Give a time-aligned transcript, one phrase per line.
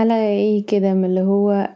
[0.00, 1.68] حلقة إيه كده من اللي هو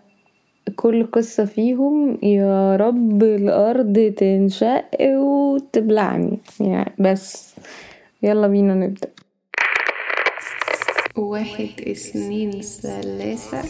[0.76, 6.38] كل قصة فيهم يا رب الأرض تنشق وتبلعني.
[6.60, 7.54] يعني بس
[8.22, 9.08] يلا بينا نبدأ.
[11.16, 13.62] واحد اثنين ثلاثة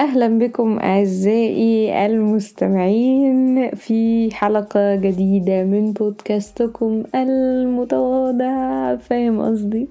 [0.00, 9.88] أهلا بكم أعزائي المستمعين في حلقة جديدة من بودكاستكم المتواضع فاهم قصدي؟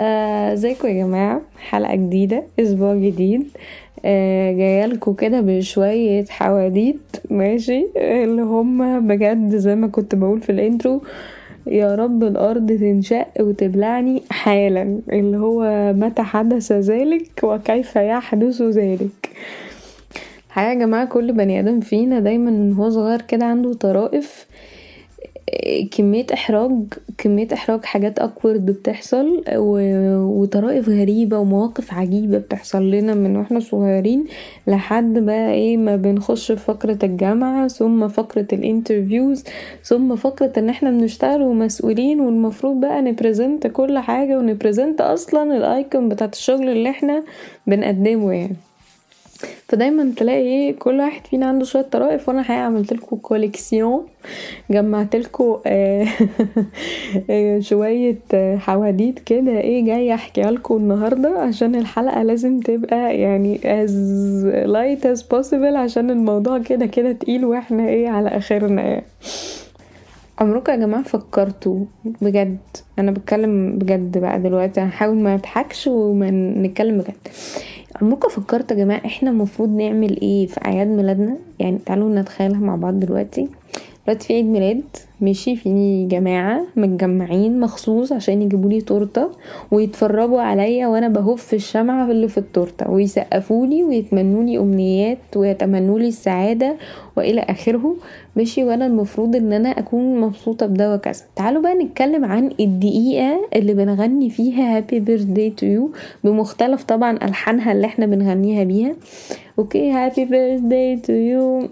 [0.00, 3.48] آه، ازيكم يا جماعة؟ حلقة جديدة أسبوع جديد.
[4.04, 7.00] آه جايلكوا كده بشوية حواديت
[7.30, 11.02] ماشي؟ اللي هما بجد زي ما كنت بقول في الانترو
[11.74, 19.30] يا رب الأرض تنشق وتبلعني حالا اللي هو متى حدث ذلك وكيف يحدث ذلك.
[20.48, 24.46] الحقيقة يا جماعة كل بني آدم فينا دايما من هو صغير كده عنده طرائف
[25.90, 26.72] كمية إحراج
[27.18, 34.24] كمية إحراج حاجات awkward بتحصل وطرائف غريبة ومواقف عجيبة بتحصل لنا من وإحنا صغيرين
[34.66, 39.44] لحد بقى إيه ما بنخش في فقرة الجامعة ثم فقرة ال interviews
[39.82, 45.56] ثم فقرة إن إحنا بنشتغل ومسؤولين والمفروض بقى ن present كل حاجة ون present أصلا
[45.56, 47.22] ال icon بتاعت الشغل اللي إحنا
[47.66, 48.56] بنقدمه يعني.
[49.68, 54.06] فدايما تلاقي إيه كل واحد فينا عنده شوية طرائف وأنا الحقيقة عملت لكم كوليكسيون
[54.70, 55.58] جمعت لكم
[57.68, 58.18] شوية
[58.56, 63.90] حواديت كده إيه جاي احكي لكم النهارده عشان الحلقة لازم تبقى يعني as
[64.66, 69.04] light as possible عشان الموضوع كده كده تقيل وإحنا إيه على آخرنا يعني.
[70.38, 72.58] عمركم يا جماعة فكرتوا؟ بجد
[72.98, 77.14] أنا بتكلم بجد بقى دلوقتي هحاول ما اضحكش وما نتكلم بجد.
[78.02, 82.76] عمركم فكرت يا جماعة إحنا المفروض نعمل إيه في أعياد ميلادنا؟ يعني تعالوا نتخيلها مع
[82.76, 83.48] بعض دلوقتي.
[84.06, 84.82] دلوقتي في عيد ميلاد
[85.20, 89.30] ماشي؟ في جماعة متجمعين مخصوص عشان يجيبوا لي تورتة
[89.70, 96.08] ويتفرجوا عليا وأنا بهف الشمعة اللي في التورتة ويسقفوا لي ويتمنوا لي أمنيات ويتمنوا لي
[96.08, 96.76] السعادة
[97.16, 97.96] وإلى آخره.
[98.36, 103.74] ماشي وأنا المفروض ان أنا اكون مبسوطة بده وكذا تعالوا بقى نتكلم عن الدقيقة اللي
[103.74, 105.90] بنغني فيها happy birthday to you
[106.24, 108.94] بمختلف طبعا ألحانها اللي إحنا بنغنيها بيها.
[109.58, 111.68] okay happy birthday to you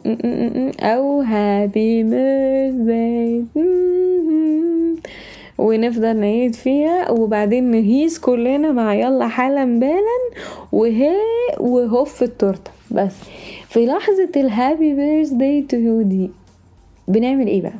[0.80, 3.44] أو happy birthday
[5.58, 7.10] ونفضل نعيد فيها.
[7.10, 10.18] وبعدين نهيس كلنا مع يلا حالا بالا.
[10.72, 11.12] وهي
[11.60, 12.70] وهوف التورتة.
[12.90, 13.14] بس
[13.68, 16.30] في لحظة ال happy birthday to you دي
[17.08, 17.72] بنعمل إيه بقى؟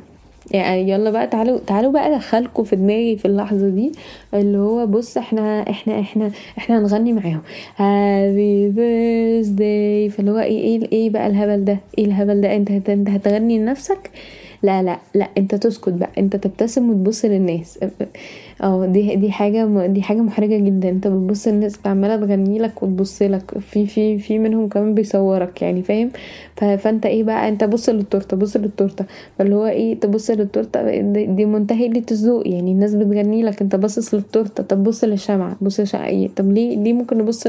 [0.51, 3.91] يعني يلا بقى تعالوا تعالوا بقى ادخلكم في دماغي في اللحظة دي
[4.33, 7.41] اللي هو بص إحنا إحنا إحنا إحنا هنغني معاهم.
[7.77, 13.09] happy birthday فاللي هو إيه إيه إيه بقى الهبل ده؟ إيه الهبل ده؟ أنت أنت
[13.09, 14.11] هتغني لنفسك؟
[14.63, 16.09] لا لا لا أنت تسكت بقى.
[16.17, 17.79] أنت تبتسم وتبص للناس.
[18.63, 20.89] آه دي دي حاجة دي حاجة محرجة جدا.
[20.89, 23.57] أنت بتبص للناس عمالة تغني لك وتبص لك.
[23.59, 26.09] في في في منهم كمان بيصورك يعني فاهم؟
[26.55, 29.05] فأنت إيه بقى؟ أنت بص للتورتة بص للتورتة.
[29.37, 32.71] فاللي هو إيه؟ تبص للتورتة دي منتهي قله الذوق يعني.
[32.71, 33.61] الناس بتغني لك.
[33.61, 34.63] أنت باصص للتورتة.
[34.63, 37.47] طب بص للشمعه بص للشمعه إيه؟ طب ليه ليه ممكن نبص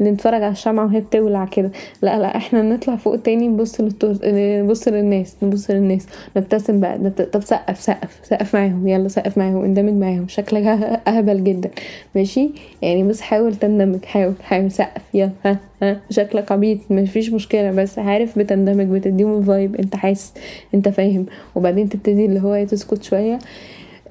[0.00, 1.70] نتفرج على الشمعة وهي بتولع كده؟
[2.02, 2.36] لا لا.
[2.36, 4.30] إحنا نطلع فوق تاني نبص للتورته
[4.62, 6.06] نبص للناس نبص للناس.
[6.36, 7.10] نبتسم بقى.
[7.32, 8.88] طب سقف سقف سقف معاهم.
[8.88, 9.64] يلا سقف معاهم.
[9.64, 10.66] اندمج معاهم شكلك
[11.08, 11.70] أهبل جدا.
[12.14, 12.50] ماشي؟
[12.82, 15.02] يعني بس حاول تندمج حاول حاول سقف.
[15.14, 16.00] يلا ها ها.
[16.10, 16.78] شكلك عبيط.
[16.90, 20.34] مفيش مشكلة بس عارف بتندمج بتديهم ال vibe انت حاسس
[20.74, 21.26] انت فاهم.
[21.54, 23.38] وبعدين تبتدي اللي هو تسكت شوية.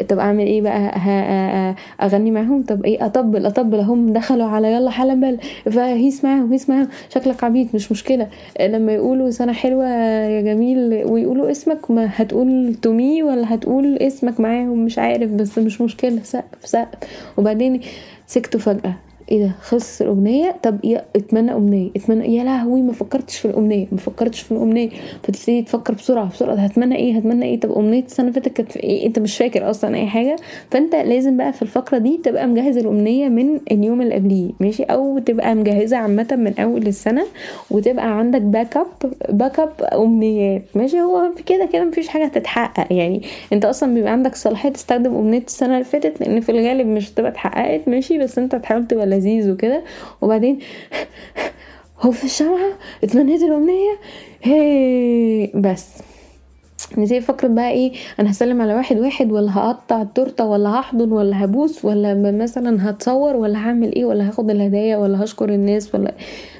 [0.09, 3.79] طب أعمل إيه بقى؟ أغني معاهم؟ طب إيه؟ أطبل أطبل.
[3.79, 5.37] هم دخلوا على يلا حالا بل.
[5.71, 6.87] فهيس معاهم هيس معاهم.
[7.09, 8.27] شكلك عبيط مش مشكلة.
[8.61, 9.85] لما يقولوا سنة حلوة
[10.25, 15.81] يا جميل ويقولوا اسمك ما هتقول تومي ولا هتقول اسمك معاهم؟ مش عارف بس مش
[15.81, 16.19] مشكلة.
[16.23, 16.97] سقف سقف.
[17.37, 17.81] وبعدين
[18.27, 18.93] سكتوا فجأة.
[19.31, 23.85] إيه ده؟ خلص الأغنية؟ طب يا اتمنى امنيه اتمنى يا لهوي ما فكرتش في الامنيه
[23.91, 24.89] ما فكرتش في الامنيه
[25.23, 26.55] فتبتدي تفكر بسرعة بسرعة.
[26.55, 29.95] هتمنى إيه؟ هتمنى إيه؟ طب امنيه السنة اللي فاتت كانت إيه؟ أنت مش فاكر أصلا
[29.95, 30.35] أي حاجة.
[30.71, 35.19] فأنت لازم بقى في الفقرة دي تبقى مجهز الامنيه من اليوم اللي قبليه ماشي؟ أو
[35.19, 37.23] تبقى مجهزة عامة من أول السنة
[37.71, 38.87] وتبقى عندك backup
[39.29, 43.21] backup امنيات ماشي؟ هو في كده كده مفيش حاجة هتتحقق يعني.
[43.53, 47.31] أنت أصلا بيبقى عندك صلاحية تستخدم امنيه السنة اللي فاتت لأن في الغالب مش هتبقى
[47.31, 49.83] اتحققت ماشي؟ بس أنت تحاول تبقى لذيذ وكده.
[50.21, 50.59] وبعدين
[52.01, 52.69] هو في الشمعة
[53.03, 53.97] اتمنيت الأمنية.
[54.43, 55.87] هي بس.
[56.97, 61.43] نسيب فكرة بقى إيه؟ أنا هسلم على واحد واحد ولا هقطع التورتة ولا هحضن ولا
[61.45, 66.13] هبوس ولا مثلا هتصور ولا هعمل إيه ولا هاخد الهدايا ولا هشكر الناس ولا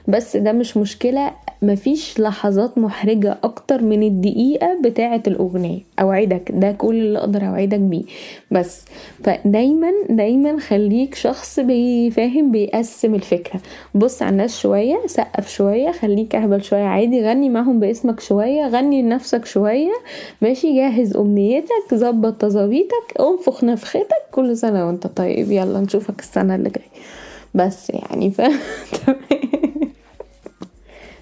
[0.08, 1.32] بس ده مش مشكلة
[1.62, 5.80] مفيش لحظات محرجة أكتر من الدقيقة بتاعة الأغنية.
[6.00, 8.04] أوعدك ده كل اللي أقدر أوعدك بيه.
[8.52, 8.86] بس
[9.24, 13.60] فدايما دايما خليك شخص بيفهم بيقسم الفكرة.
[13.96, 19.02] بص على الناس شوية سقف شوية خليك أهبل شوية عادي غني معهم باسمك شوية غني
[19.02, 19.94] لنفسك شوية.
[20.42, 25.52] ماشي جهز أمنيتك ظبط تظابيطك انفخ نفختك كل سنة وأنت طيب.
[25.52, 26.98] يلا نشوفك السنة اللي جاية.
[27.56, 28.42] بس يعني ف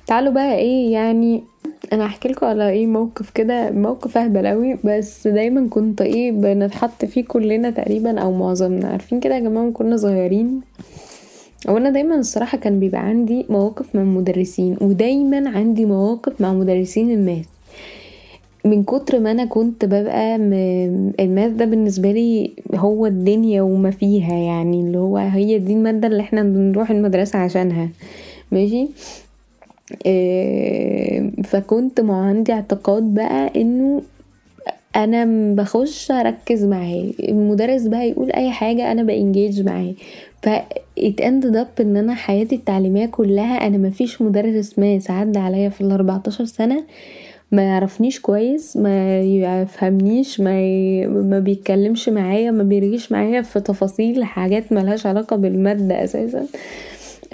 [0.08, 1.44] تعالوا بقى إيه يعني
[1.94, 7.06] أنا هحكي لكم على إيه موقف كده موقف اهبل قوي بس دايما كنت إيه بنتحط
[7.06, 8.88] فيه كلنا تقريبا أو معظمنا.
[8.88, 10.62] عارفين كده يا جماعة كنا صغيرين.
[11.68, 17.46] وأنا دايما الصراحة كان بيبقى عندي مواقف مع المدرسين ودايما عندي مواقف مع مدرسين الماث
[18.66, 20.54] من كتر ما أنا كنت ببقى م...
[21.20, 26.22] الماث ده بالنسبة لي هو الدنيا وما فيها يعني اللي هو هي دي المادة اللي
[26.22, 27.90] إحنا بنروح المدرسة عشانها.
[28.52, 28.88] ماشي؟
[31.44, 34.02] فكنت ما عندي اعتقاد بقى إنه
[34.96, 37.12] أنا بخش أركز معاه.
[37.20, 39.94] المدرس بقى يقول أي حاجة أنا بانجيج معاه.
[40.42, 45.82] فات ended up إن أنا حياتي التعليمية كلها أنا مفيش مدرس ما عدى عليا في
[45.82, 46.84] الاربعتاشر سنة
[47.52, 51.08] ما يعرفنيش كويس ما يفهمنيش ما ي...
[51.08, 56.46] ما بيتكلمش معايا ما بيرجيش معايا في تفاصيل حاجات ملهاش علاقة بالمادة أساسا.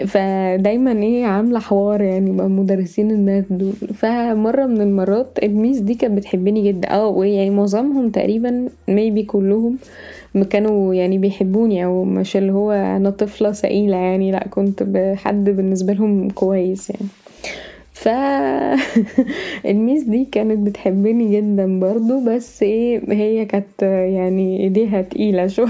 [0.08, 3.74] فدايما إيه عاملة حوار يعني مع مدرسين ال math دول.
[3.94, 6.92] فمرة من المرات ال miss دي كانت بتحبني جدا.
[6.92, 9.78] آه يعني معظمهم تقريبا maybe كلهم
[10.50, 14.84] كانوا يعني بيحبوني أو مش اللي هو أنا طفلة سئيله يعني لا كنت
[15.16, 17.08] حد بالنسبة لهم كويس يعني.
[17.94, 18.08] ف
[19.70, 25.68] الميس دي كانت بتحبني جدا برضو بس إيه هي كانت يعني إيديها تقيلة شوية.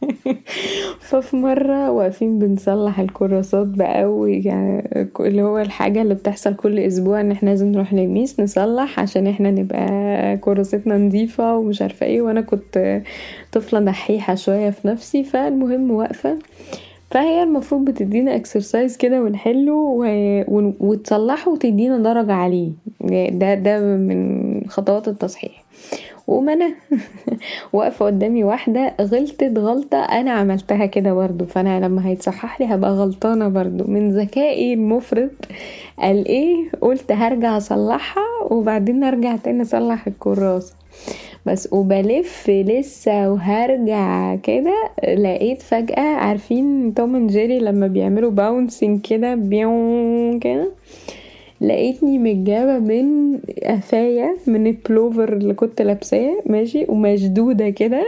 [1.08, 4.88] ففي مرة واقفين بنصلح الكراسات بقى يعني
[5.20, 9.50] اللي هو الحاجة اللي بتحصل كل أسبوع إن إحنا لازم نروح للميس نصلح عشان إحنا
[9.50, 12.22] نبقى كراستنا نظيفة ومش عارفة إيه.
[12.22, 13.02] وأنا كنت
[13.52, 16.38] طفلة دحيحة شوية في نفسي فالمهم واقفة.
[17.10, 20.04] فهي المفروض بتدينا اكسرسايز كده ونحله و...
[20.80, 22.70] وتصلحه وتدينا درجة عليه.
[23.30, 25.64] ده ده من خطوات التصحيح.
[26.26, 26.70] وما أنا
[27.72, 31.44] واقفة قدامي واحدة غلطت غلطة أنا عملتها كده برضو.
[31.44, 33.84] فأنا لما هيتصحح لي هبقى غلطانة برضو.
[33.84, 35.30] من ذكائي المفرط
[35.98, 40.74] قال إيه؟ قلت هرجع أصلحها وبعدين ارجع تاني أصلح الكراسة.
[41.46, 44.74] بس وبلف لسه وهرجع كده
[45.14, 50.70] لقيت فجأة عارفين توم جيري لما بيعملوا bouncing كده بيون كده؟
[51.60, 58.06] لقيتني متجابة من قفايا من البلوفر اللي كنت لابساه ماشي؟ ومشدودة كده.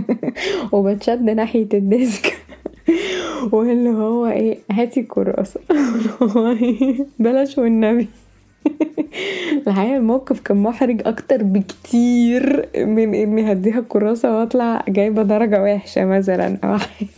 [0.72, 2.36] وبتشد ناحية ال desk.
[3.52, 5.60] واللي هو إيه هاتي الكراسة.
[7.18, 8.08] بلاش والنبي.
[9.66, 16.58] الحقيقة الموقف كان محرج أكتر بكتير من إني هديها الكراسة وأطلع جايبة درجة وحشة مثلا
[16.64, 17.08] أو حاجة.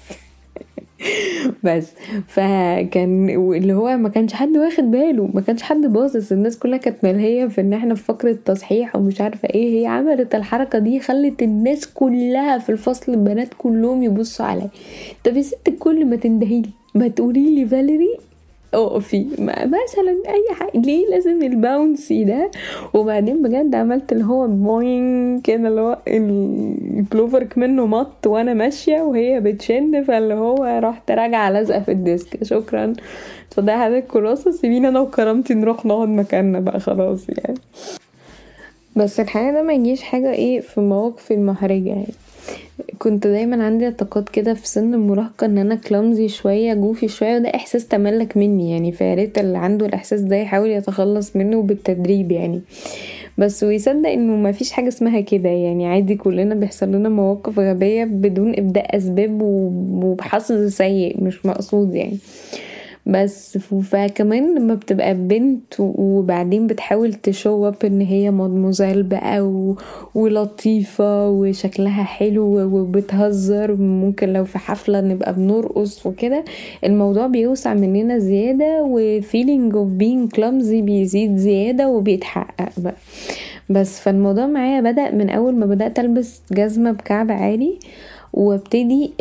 [1.65, 1.93] بس.
[2.29, 6.33] فكان اللي هو ما كانش حد واخد باله ما كانش حد باصص.
[6.33, 9.81] الناس كلها كانت ملهية في إن إحنا في فقرة تصحيح ومش عارفة إيه.
[9.81, 14.69] هي عملت الحركة دي خلت الناس كلها في الفصل البنات كلهم يبصوا عليا.
[15.25, 18.17] طب يا ست الكل ما تندهيلي ما تقولي لي فاليري
[18.75, 20.71] اقفي مثلا أي حاجة.
[20.81, 22.51] ليه لازم ال bouncy ده؟
[22.95, 29.41] وبعدين بجد عملت اللي هو بوين كده اللي هو البلوفر منه مط وأنا ماشية وهي
[29.41, 32.45] بتشد فاللي هو رحت راجعة لازقة في ال desk.
[32.45, 32.93] شكرا.
[33.49, 37.59] اتفضلي هذا الكراسه سيبيني أنا وكرامتي نروح نقعد مكاننا بقى خلاص يعني.
[38.97, 42.15] بس الحقيقة ده ما يجيش حاجة إيه في المواقف المحرجه يعني.
[43.03, 47.49] كنت دايما عندي اعتقاد كده في سن المراهقة إن أنا clumsy شوية goofy شوية وده
[47.49, 52.61] إحساس تملك مني يعني فياريت اللي عنده الإحساس ده يحاول يتخلص منه بالتدريب يعني.
[53.39, 58.05] بس ويصدق إنه ما فيش حاجة اسمها كده يعني عادي كلنا بيحصل لنا مواقف غبية
[58.05, 62.19] بدون إبداء أسباب وبحظ سيء مش مقصود يعني.
[63.07, 69.77] بس فكمان لما بتبقى بنت وبعدين بتحاول to show up إن هي مدموزيل بقى و...
[70.15, 76.45] ولطيفة وشكلها حلو وبتهزر ممكن لو في حفلة نبقى بنرقص وكده
[76.85, 82.95] الموضوع بيوسع مننا زيادة و feeling of being clumsy بيزيد زيادة وبيتحقق بقى.
[83.71, 87.79] بس فالموضوع معايا بدأ من أول ما بدأت ألبس جزمة بكعب عالي
[88.33, 89.13] وابتدي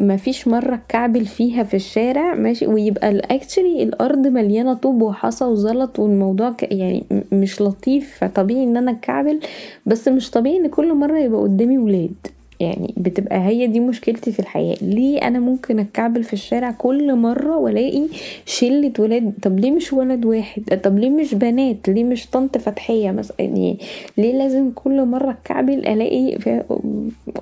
[0.00, 6.54] مفيش مرة اتكعبل فيها في الشارع ماشي ويبقى اكشلي الأرض مليانة طوب وحصى وزلط والموضوع
[6.62, 9.40] يعني مش لطيف فطبيعي إن أنا أتكعبل
[9.86, 12.14] بس مش طبيعي إن كل مرة يبقى قدامي ولاد.
[12.60, 14.76] يعني بتبقى هي دي مشكلتي في الحياة.
[14.82, 18.06] ليه أنا ممكن أتكعبل في الشارع كل مرة وألاقي
[18.46, 23.10] شلة ولاد؟ طب ليه مش ولد واحد؟ طب ليه مش بنات؟ ليه مش طنط فتحية
[23.10, 23.78] مثلا يعني
[24.18, 26.38] ليه لازم كل مرة أتكعبل ألاقي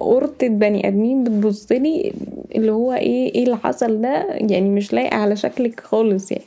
[0.00, 2.12] قرطة بني آدمين بتبصلي؟
[2.54, 6.44] اللي هو إيه إيه اللي حصل ده؟ يعني مش لايقة على شكلك خالص يعني.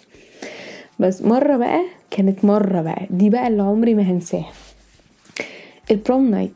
[0.99, 1.81] بس مرة بقى
[2.11, 4.51] كانت مرة بقى دي بقى اللي عمري ما هنساها.
[5.91, 6.51] ال prom night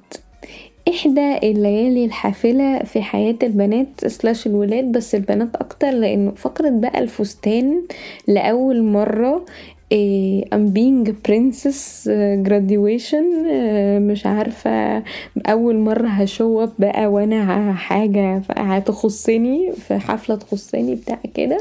[1.02, 7.82] احدى الليالي الحافلة في حياة البنات slash الولاد بس البنات أكتر لأنه فقرة بقى الفستان
[8.28, 9.46] لأول مرة
[9.92, 12.08] a princess
[12.48, 13.26] graduation.
[13.48, 15.04] إيه مش عارفة
[15.48, 21.58] أول مرة ه show up بقى وأنا حاجة هتخصني في حفلة تخصني بتاع كده.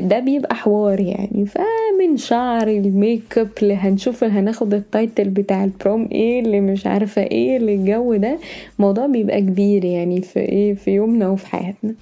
[0.00, 1.46] ده بيبقى حوار يعني.
[1.46, 6.86] فمن شعر الميك اب اللي هنشوف هناخد ال title بتاع ال prom إيه اللي مش
[6.86, 8.38] عارفة إيه اللي الجو ده
[8.78, 11.94] موضوع بيبقى كبير يعني في إيه في يومنا وفي حياتنا.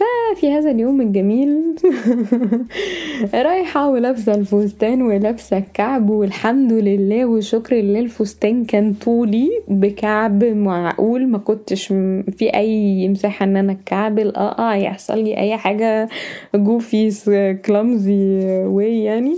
[0.00, 1.74] ففي هذا اليوم الجميل
[3.34, 11.38] رايحة ولابسة الفستان ولابسة الكعب والحمد لله وشكر لله الفستان كان طولي بكعب معقول ما
[11.38, 11.86] كنتش
[12.36, 16.08] في أي مساحة إن أنا اتكعبل آه آه يحصل لي أي حاجة
[16.54, 19.36] goofy clumsy way يعني.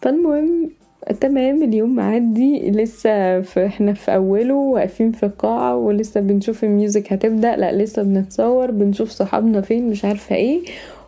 [0.00, 0.70] فالمهم
[1.20, 2.70] تمام اليوم معدي.
[2.70, 7.56] لسه في إحنا في أوله واقفين في القاعة ولسه بنشوف ال music هتبدأ.
[7.56, 10.60] لا لسه بنتصور بنشوف صحابنا فين مش عارفة إيه.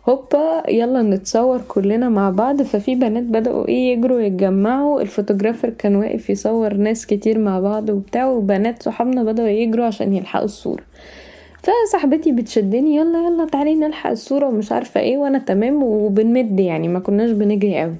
[0.09, 2.61] هوبا يلا نتصور كلنا مع بعض.
[2.61, 5.01] ففي بنات بدأوا إيه يجروا يتجمعوا.
[5.01, 10.45] الفوتوغرافر كان واقف يصور ناس كتير مع بعض وبتاع وبنات صحابنا بدأوا يجروا عشان يلحقوا
[10.45, 10.83] الصورة.
[11.63, 16.99] فصاحبتي بتشدني يلا يلا تعالي نلحق الصورة ومش عارفة إيه وأنا تمام وبنمد يعني ما
[16.99, 17.95] كناش بنجري قوي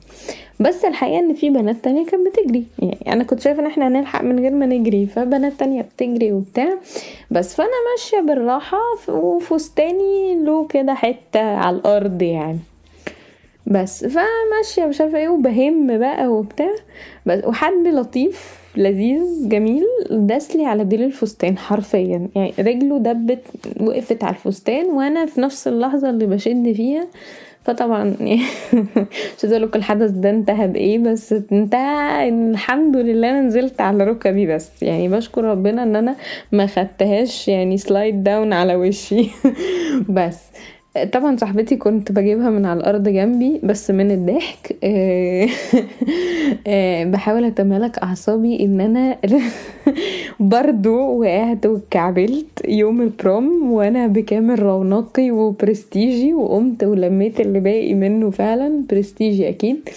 [0.59, 2.63] بس الحقيقة إن في بنات تانية كانت بتجري.
[2.79, 6.77] يعني أنا كنت شايفة إن إحنا هنلحق من غير ما نجري فبنات تانية بتجري وبتاع.
[7.31, 12.59] بس فأنا ماشية بالراحة وفستاني له كده حتة على الأرض يعني.
[13.67, 16.71] بس فماشية مش عارفة إيه وبهم بقى وبتاع.
[17.25, 22.27] بس وحد لطيف لذيذ جميل داسلي على ديل الفستان حرفيا.
[22.35, 23.41] يعني رجله دبت
[23.81, 27.07] وقفت على الفستان وأنا في نفس اللحظة اللي بشد فيها
[27.67, 34.03] فطبعا مش عايزة أقول الحدث ده انتهى بإيه بس انتهى الحمد لله أنا نزلت على
[34.03, 34.83] ركبي بس.
[34.83, 36.15] يعني بشكر ربنا إن أنا
[36.51, 39.29] ما خدتهاش يعني slide down على وشي.
[40.09, 40.39] بس
[41.05, 44.75] طبعا صاحبتي كنت بجيبها من على الأرض جنبي بس من الضحك
[47.11, 49.17] بحاول اتمالك أعصابي إن أنا
[50.39, 58.29] برضو وقعت واتكعبلت يوم ال prom وأنا بكامل رونقي وبرستيجي وقمت ولميت اللي باقي منه
[58.29, 59.89] فعلا برستيجي أكيد.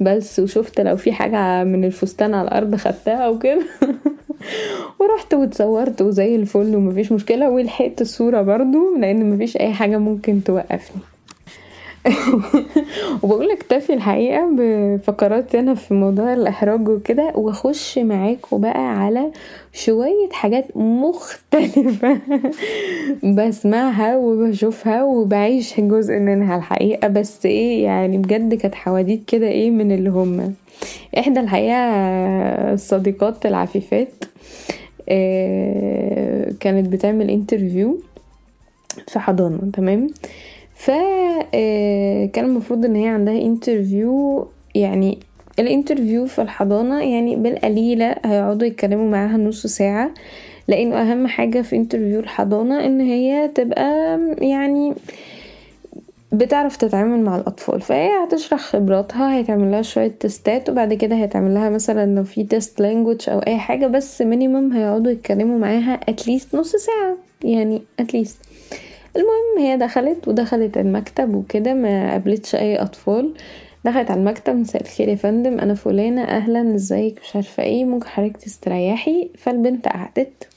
[0.00, 3.62] بس وشفت لو في حاجة من الفستان على الأرض خدتها وكده.
[4.98, 11.02] ورحت واتصورت وزي الفل ومفيش مشكلة ولحقت الصورة برضو لأن مفيش أي حاجة ممكن توقفني.
[13.22, 19.30] وبقول اكتفي الحقيقة بفقرات أنا في موضوع الإحراج وكده وأخش معاكم بقى على
[19.72, 22.18] شوية حاجات مختلفة
[23.36, 27.08] بسمعها وبشوفها وبعيش جزء منها الحقيقة.
[27.08, 30.54] بس إيه يعني بجد كانت حواديت كده إيه من اللي هم.
[31.18, 31.76] إحدى الحقيقة
[32.72, 34.08] الصديقات العفيفات
[36.60, 37.98] كانت بتعمل interview
[39.08, 40.06] في حضانة تمام؟
[40.74, 45.18] فكان المفروض إن هي عندها interview يعني
[45.58, 50.10] ال interview في الحضانة يعني بالقليلة هيقعدوا يتكلموا معاها نص ساعة
[50.68, 54.94] لأنه أهم حاجة في interview الحضانة إن هي تبقى يعني
[56.38, 61.54] بتعرف تتعامل مع الأطفال فهي هتشرح خبراتها هيتعمل لها شوية test ات وبعد كده هيتعمل
[61.54, 66.21] لها مثلا لو في test language أو أي حاجة بس minimum هيقعدوا يتكلموا معاها at
[66.21, 68.38] least نص ساعة يعني at least
[69.16, 73.34] المهم هي دخلت ودخلت المكتب وكده ما قابلتش أي أطفال
[73.84, 78.08] دخلت على المكتب مساء الخير يا فندم أنا فلانة أهلا إزيك؟ مش عارفة إيه ممكن
[78.08, 80.48] حضرتك تستريحي؟ فالبنت قعدت.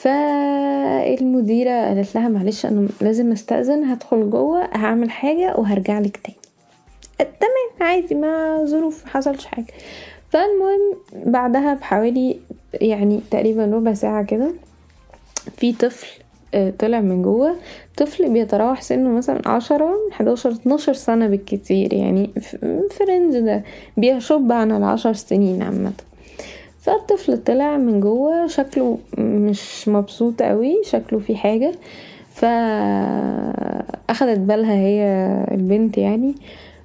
[0.00, 6.36] فالمديرة قالت لها معلش أنا لازم أستأذن هدخل جوه هعمل حاجة وهرجع لك تاني.
[7.18, 9.66] تمام عادي ما ظروف حصلش حاجة.
[10.30, 10.94] فالمهم
[11.26, 12.38] بعدها بحوالي
[12.74, 14.52] يعني تقريبا ربع ساعة كده
[15.56, 16.08] في طفل
[16.78, 17.56] طلع من جوه.
[17.96, 22.30] طفل بيتراوح سنه مثلا عشرة حداشر اتناشر سنة بالكتير يعني
[22.90, 23.62] في ده
[23.96, 25.92] بيشب عن العشر سنين عامة.
[26.80, 31.72] فالطفل طلع من جوه شكله مش مبسوط قوي شكله في حاجة.
[32.34, 33.88] فأخدت
[34.38, 35.04] بالها هي
[35.50, 36.34] البنت يعني.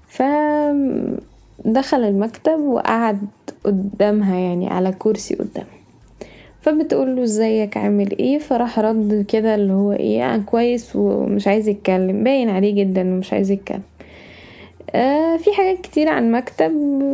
[0.08, 3.20] فدخل المكتب وقعد
[3.64, 5.75] قدامها يعني على كرسي قدامها
[6.62, 12.24] فبتقول له إزيك عامل إيه؟ فراح رد كده اللي هو إيه كويس ومش عايز يتكلم
[12.24, 13.82] باين عليه جدا ومش عايز يتكلم.
[15.38, 16.72] في حاجات كتير عن مكتب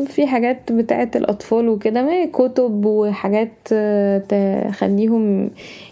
[0.07, 4.17] في حاجات بتاعت الأطفال وكده ما كتب وحاجات آه
[4.69, 5.49] تخليهم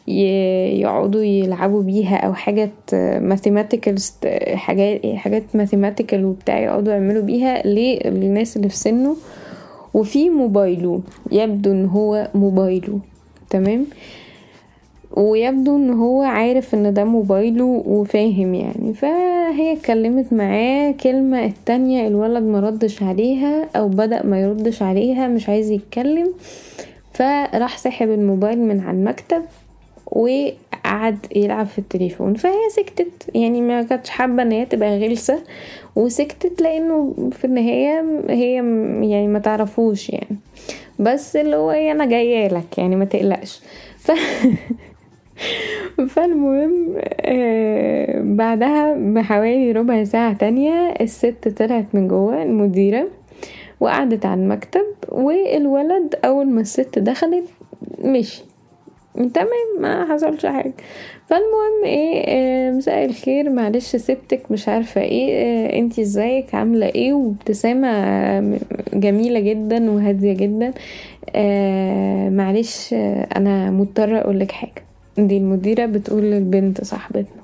[0.08, 4.14] يقعدوا يلعبوا بيها أو حاجات mathematicals
[4.54, 9.16] حاجات حاجات mathematical وبتاع يقعدوا يعملوا بيها للناس اللي في سنه.
[9.94, 13.00] وفي موبايله يبدو إن هو موبايله
[13.50, 13.86] تمام؟
[15.12, 18.94] ويبدو إن هو عارف إن ده موبايله وفاهم يعني.
[18.94, 25.72] فهي اتكلمت معاه كلمة التانية الولد مردش عليها أو بدأ ما يردش عليها مش عايز
[25.72, 26.34] يتكلم.
[27.14, 29.42] فراح سحب الموبايل من على المكتب
[30.06, 32.34] وقعد يلعب في التليفون.
[32.34, 35.40] فهي سكتت يعني ما كانتش حابة إن هي تبقى غلسة
[35.96, 38.54] وسكتت لأنه في النهاية هي
[39.10, 40.38] يعني ما تعرفوش يعني.
[41.00, 43.62] بس اللي هو أنا جاية لك يعني ما تقلقش.
[43.98, 44.12] ف
[46.16, 53.08] فالمهم آه بعدها بحوالي ربع ساعة تانية الست طلعت من جوه المديرة
[53.80, 57.44] وقعدت على المكتب والولد أول ما الست دخلت
[58.04, 58.44] مشي.
[59.16, 60.74] تمام ما حصلش حاجة.
[61.28, 63.50] فالمهم إيه آه مساء الخير.
[63.50, 67.90] معلش سبتك مش عارفة إيه آه أنتي إزيك؟ عاملة إيه؟ وابتسامة
[68.94, 70.74] جميلة جدا وهادية جدا.
[72.30, 72.94] معلش
[73.36, 74.89] أنا مضطرة أقولك حاجة.
[75.28, 77.40] دي المديرة بتقول للبنت صاحبتنا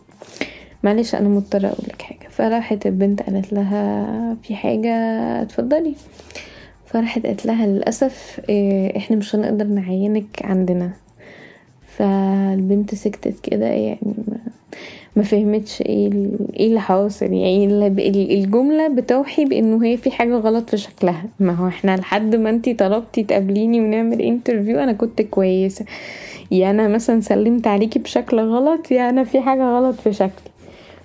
[0.84, 2.28] معلش أنا مضطرة اقولك حاجة.
[2.30, 4.92] فراحت البنت قالت لها في حاجة؟
[5.42, 5.94] اتفضلي.
[6.86, 10.92] فراحت قالت لها للأسف آه إحنا مش هنقدر نعينك عندنا.
[11.88, 14.14] فالبنت سكتت كده يعني
[15.16, 16.12] ما, فهمتش إيه
[16.60, 17.26] إيه اللي حاصل.
[17.34, 17.88] يعني
[18.34, 21.26] الجملة بتوحي بإنه هي في حاجة غلط في شكلها.
[21.40, 25.86] ما هو إحنا لحد ما انتي طلبتي تقابليني ونعمل انترفيو أنا كنت كويسة.
[26.52, 30.52] يا أنا مثلا سلمت عليكي بشكل غلط يا أنا في حاجة غلط في شكلي.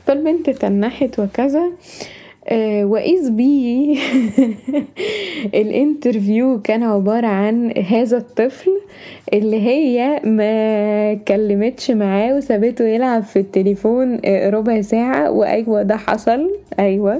[0.06, 1.72] فالبنت تنحت وكذا.
[2.82, 3.98] وإذ بي
[5.60, 8.70] ال interview كان عبارة عن هذا الطفل
[9.32, 17.18] اللي هي ما كلمتش معاه وسابته يلعب في التليفون ربع ساعة وأيوة ده حصل أيوة.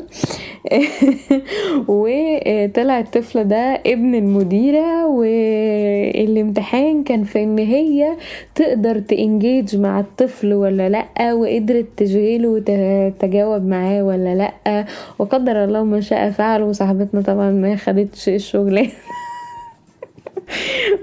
[1.88, 8.16] وطلع الطفل ده ابن المديرة والامتحان كان في إن هي
[8.54, 14.85] تقدر ت engage مع الطفل ولا لأ وقدرت تشغله وتجاوب معاه ولا لأ.
[15.20, 18.90] وقدر الله ما شاء فعل وصاحبتنا طبعا ما خدتش الشغلانة.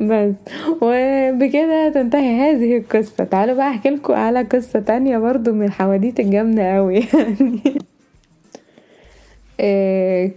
[0.09, 0.33] بس.
[0.81, 3.23] وبكده تنتهي هذه القصة.
[3.23, 7.59] تعالوا بقى أحكي لكم على قصة تانية برضو من الحواديت الجامدة قوي يعني.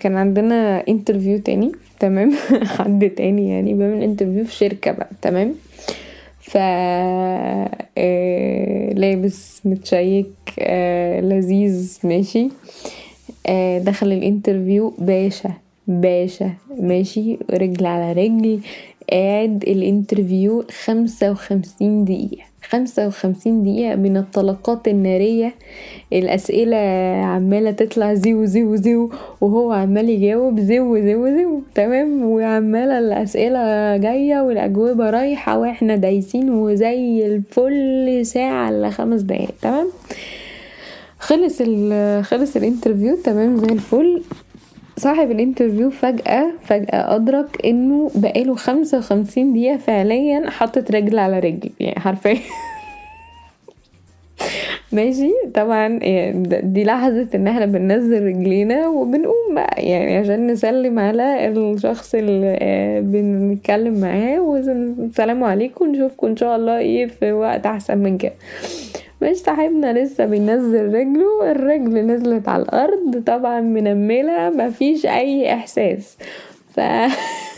[0.00, 2.32] كان عندنا interview تاني تمام؟
[2.78, 5.54] حد تاني يعني بيعمل interview في شركة بقى تمام؟
[6.40, 6.56] ف
[8.96, 10.28] لابس متشيك
[11.22, 12.48] لذيذ ماشي؟
[13.78, 15.50] دخل ال interview باشا
[15.86, 18.60] باشا ماشي رجل على رجل
[19.10, 22.50] قاعد ال interview خمسة وخمسين دقيقة.
[22.68, 25.54] خمسة وخمسين دقيقة من الطلقات النارية
[26.12, 26.76] الأسئلة
[27.24, 29.10] عمالة تطلع زيو زيو زيو
[29.40, 37.26] وهو عمال يجاوب زيو زيو زيو تمام؟ وعمالة الأسئلة جاية والأجوبة رايحة وإحنا دايسين وزي
[37.26, 39.86] الفل ساعة إلا خمس دقايق تمام؟
[41.20, 44.22] خلص ال خلص ال interview تمام زي الفل.
[44.96, 51.38] صاحب ال interview فجأة فجأة أدرك إنه بقاله خمسة وخمسين دقيقة فعليا حاطط رجل على
[51.38, 52.38] رجل يعني حرفيا.
[54.92, 55.98] ماشي؟ طبعا
[56.62, 64.00] دي لحظة إن إحنا بننزل رجلينا وبنقوم بقى يعني عشان نسلم على الشخص اللي بنتكلم
[64.00, 68.32] معاه والسلام عليكم نشوفكم إن شاء الله إيه في وقت أحسن من كده.
[69.22, 76.16] مش صاحبنا لسه بينزل رجله الرجل نزلت على الأرض طبعا منملة مفيش أي إحساس.
[76.76, 76.80] ف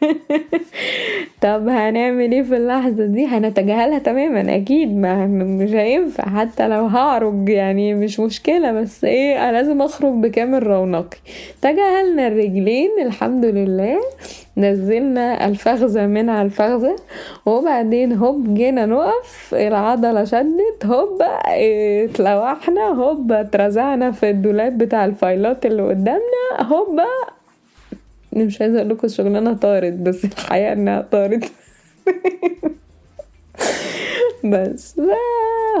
[1.42, 4.96] طب هنعمل إيه في اللحظة دي؟ هنتجاهلها تماما أكيد.
[4.96, 6.24] ما مش هينفع.
[6.24, 11.16] حتى لو هعرج يعني مش مشكلة بس إيه لازم أخرج بكامل رونقي.
[11.62, 14.00] تجاهلنا الرجلين الحمد لله.
[14.56, 16.96] نزلنا الفخذة من على الفخذة
[17.46, 19.54] وبعدين هوب جينا نقف.
[19.54, 20.86] العضلة شدت.
[20.86, 22.82] هوب اتلوحنا.
[22.82, 26.62] هوب اترزعنا في الدولاب بتاع الفايلات اللي قدامنا.
[26.72, 27.00] هوب
[28.40, 31.52] مش عايزة أقول لكم الشغلانة طارت بس الحقيقة انها طارت.
[34.44, 35.00] بس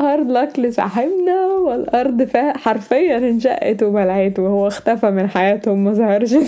[0.00, 6.34] hard luck لصاحبنا والأرض حرفيا انشقت وبلعت وهو اختفى من حياتهم ما ظهرش.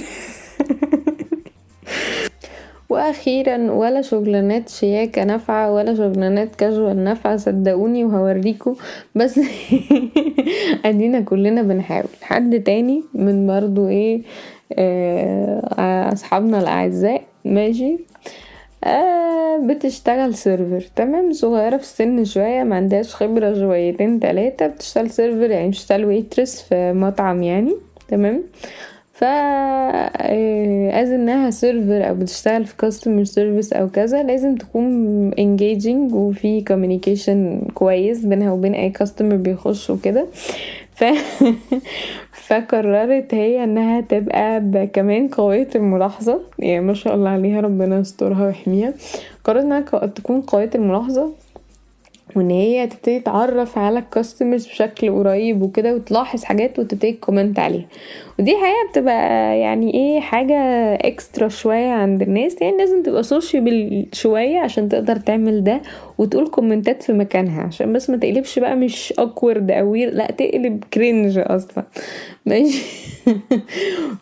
[2.89, 8.75] وأخيرا ولا شغلانات شياكة نافعة ولا شغلانات كاجوال نافعة صدقوني وهوريكم
[9.15, 9.41] بس
[10.85, 12.09] ادينا كلنا بنحاول.
[12.23, 14.23] حد تاني من برضو إيه
[16.13, 17.99] أصحابنا الأعزاء ماشي.
[18.85, 25.51] آه بتشتغل server تمام؟ صغيرة في السن شوية ما عندهاش خبرة شويتين تلاتة بتشتغل server
[25.51, 27.73] يعني بتشتغل waitress في مطعم يعني
[28.09, 28.43] تمام؟
[29.13, 29.25] ف
[30.95, 37.73] as إنها server أو بتشتغل في customer service أو كذا لازم تكون engaging وفي communication
[37.73, 40.27] كويس بينها وبين أي customer بيخش وكده.
[41.03, 41.05] ف
[42.47, 44.61] فقررت هي إنها تبقى
[44.93, 46.41] كمان قوية الملاحظة.
[46.59, 48.95] يعني ما شاء الله عليها ربنا يسترها ويحميها.
[49.45, 51.31] قررت إنها تكون قوية الملاحظة
[52.37, 57.87] وإن هي تبتدي تعرف على ال customers بشكل قريب وكده وتلاحظ حاجات وتبتدي comment عليها.
[58.39, 60.55] ودي حقيقة بتبقى يعني إيه حاجة
[60.95, 62.63] extra شوية عند الناس.
[62.63, 65.81] يعني لازم تبقى sociable شوية عشان تقدر تعمل ده
[66.19, 71.39] وتقول كومنتات في مكانها عشان بس ما تقلبش بقى مش awkward أو لا تقلب cringe
[71.39, 71.85] أصلا.
[72.47, 72.83] ماشي.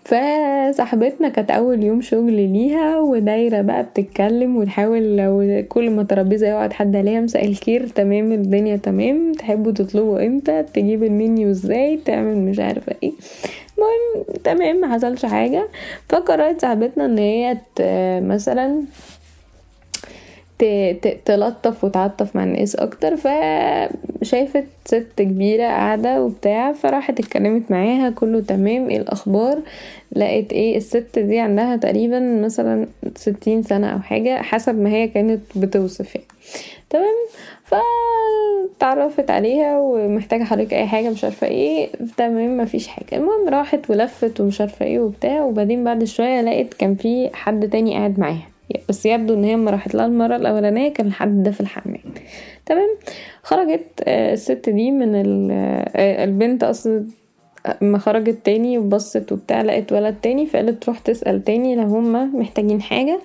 [0.05, 6.73] فصاحبتنا كانت أول يوم شغل ليها ودايرة بقى بتتكلم وتحاول لو كل ما ترابيزة يقعد
[6.73, 12.59] حد عليها مساء الخير تمام الدنيا تمام تحبوا تطلبوا إمتى تجيب المنيو إزاي تعمل مش
[12.59, 13.13] عارفة إيه.
[13.79, 15.69] المهم تمام محصلش حاجة.
[16.09, 17.57] فقررت صاحبتنا إن هي
[18.21, 18.83] مثلا
[21.25, 28.89] تلطف وتعطف مع الناس أكتر فشافت ست كبيرة قاعدة وبتاع فراحت اتكلمت معاها كله تمام
[28.89, 29.59] إيه الأخبار؟
[30.17, 35.41] لقيت إيه الست دي عندها تقريبا مثلا ستين سنة أو حاجة حسب ما هي كانت
[35.57, 36.27] بتوصف يعني.
[36.91, 37.15] تمام؟
[37.65, 43.07] فتعرفت عليها ومحتاجة حضرتك أي حاجة مش عارفة إيه تمام مفيش حاجة.
[43.17, 47.95] المهم راحت ولفت ومش عارفة إيه وبتاع وبعدين بعد شوية لقيت كان في حد تاني
[47.95, 48.50] قاعد معاها.
[48.89, 52.01] بس يبدو إن هي لما راحت لها المرة الأولانية كان الحد ده في الحمام.
[52.67, 52.89] تمام؟
[53.43, 55.15] خرجت الست دي من
[55.97, 57.07] البنت أصلا
[57.81, 62.83] ما خرجت تاني وبصت وبتاع لقت ولد تاني فقالت تروح تسأل تاني لو هما محتاجين
[62.83, 63.21] حاجة.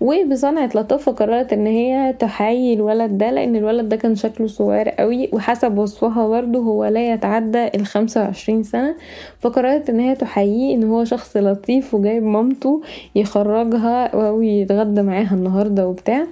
[0.00, 5.28] وبصنعة لطافة قررت إن هي تحيي الولد ده لأن الولد ده كان شكله صغير قوي
[5.32, 8.94] وحسب وصفها برضه هو لا يتعدى الخمسة وعشرين سنة.
[9.40, 12.82] فقررت إن هي تحييه إن هو شخص لطيف وجايب مامته
[13.14, 16.26] يخرجها أو يتغدى معاها النهاردة وبتاع.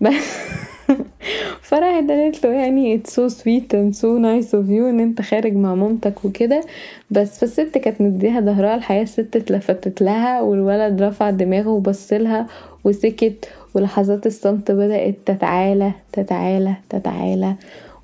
[1.68, 5.52] فراحت قالت له يعني it's so sweet and so nice of you ان انت خارج
[5.52, 6.60] مع مامتك وكده.
[7.10, 12.46] بس فالست كانت مديها ظهرها الحقيقة الست اتلفتت لها والولد رفع دماغه وبصلها
[12.84, 17.54] وسكت ولحظات الصمت بدأت تتعالى تتعالى تتعالى.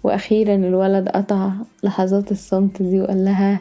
[0.04, 1.50] وأخيرا الولد قطع
[1.82, 3.60] لحظات الصمت دي وقال لها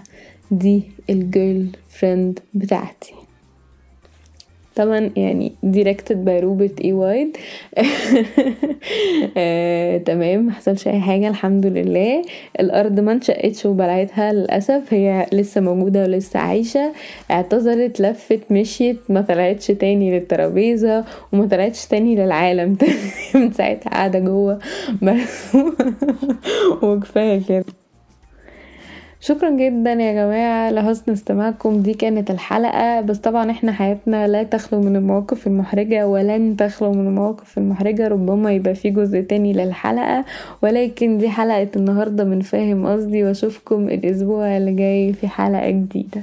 [0.52, 3.25] دي ال girlfriend بتاعتي.
[4.76, 6.94] طبعا يعني directed by Robert B.
[6.94, 7.38] Weide
[10.06, 12.22] تمام محصلش أي حاجة الحمد لله.
[12.60, 16.92] الأرض ما انشقتش وبلعتها للأسف هي لسه موجودة ولسه عايشة.
[17.32, 22.78] اعتذرت لفت مشيت ما طلعتش تاني للترابيزة وما طلعتش تاني للعالم.
[23.36, 24.60] من ساعتها قاعدة جوه
[26.84, 27.85] وكفاية كده.
[29.26, 31.82] شكرا جدا يا جماعة لحسن استماعكم.
[31.82, 33.02] دي كانت الحلقة.
[33.02, 38.08] بس طبعا إحنا حياتنا لا تخلو من المواقف المحرجة ولن تخلو من المواقف المحرجة.
[38.08, 40.26] ربما يبقى في جزء تاني للحلقة.
[40.62, 43.24] ولكن دي حلقة النهاردة من فاهم قصدي.
[43.24, 46.22] وأشوفكم الأسبوع اللي جاي في حلقة جديدة.